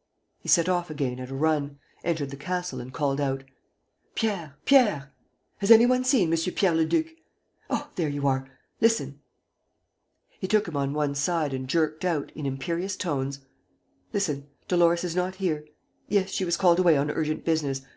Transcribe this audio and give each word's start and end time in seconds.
."He 0.42 0.48
set 0.48 0.68
off 0.68 0.90
again 0.90 1.20
at 1.20 1.30
a 1.30 1.36
run, 1.36 1.78
entered 2.02 2.30
the 2.30 2.36
castle 2.36 2.80
and 2.80 2.92
called 2.92 3.20
out: 3.20 3.44
"Pierre! 4.16 4.56
Pierre!... 4.64 5.12
Has 5.58 5.70
any 5.70 5.86
one 5.86 6.02
seen 6.02 6.32
M. 6.32 6.38
Pierre 6.56 6.74
Leduc?... 6.74 7.06
Oh, 7.70 7.88
there 7.94 8.08
you 8.08 8.26
are!... 8.26 8.50
Listen...." 8.80 9.20
He 10.40 10.48
took 10.48 10.66
him 10.66 10.76
on 10.76 10.94
one 10.94 11.14
side 11.14 11.54
and 11.54 11.68
jerked 11.68 12.04
out, 12.04 12.32
in 12.34 12.44
imperious 12.44 12.96
tones: 12.96 13.38
"Listen, 14.12 14.48
Dolores 14.66 15.04
is 15.04 15.14
not 15.14 15.36
here.... 15.36 15.64
Yes, 16.08 16.30
she 16.32 16.44
was 16.44 16.56
called 16.56 16.80
away 16.80 16.96
on 16.96 17.12
urgent 17.12 17.44
business 17.44 17.82